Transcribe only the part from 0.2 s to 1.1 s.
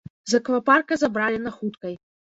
З аквапарка